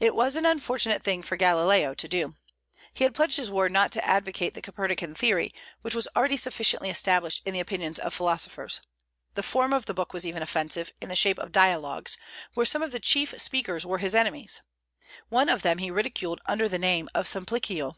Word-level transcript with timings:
It 0.00 0.16
was 0.16 0.34
an 0.34 0.44
unfortunate 0.44 1.04
thing 1.04 1.22
for 1.22 1.36
Galileo 1.36 1.94
to 1.94 2.08
do. 2.08 2.34
He 2.94 3.04
had 3.04 3.14
pledged 3.14 3.36
his 3.36 3.48
word 3.48 3.70
not 3.70 3.92
to 3.92 4.04
advocate 4.04 4.54
the 4.54 4.60
Copernican 4.60 5.14
theory, 5.14 5.54
which 5.82 5.94
was 5.94 6.08
already 6.16 6.36
sufficiently 6.36 6.90
established 6.90 7.42
in 7.46 7.54
the 7.54 7.60
opinions 7.60 8.00
of 8.00 8.12
philosophers. 8.12 8.80
The 9.34 9.44
form 9.44 9.72
of 9.72 9.86
the 9.86 9.94
book 9.94 10.12
was 10.12 10.26
even 10.26 10.42
offensive, 10.42 10.92
in 11.00 11.08
the 11.10 11.14
shape 11.14 11.38
of 11.38 11.52
dialogues, 11.52 12.18
where 12.54 12.66
some 12.66 12.82
of 12.82 12.90
the 12.90 12.98
chief 12.98 13.40
speakers 13.40 13.86
were 13.86 13.98
his 13.98 14.16
enemies. 14.16 14.62
One 15.28 15.48
of 15.48 15.62
them 15.62 15.78
he 15.78 15.92
ridiculed 15.92 16.40
under 16.46 16.68
the 16.68 16.76
name 16.80 17.08
of 17.14 17.26
Simplicio. 17.28 17.94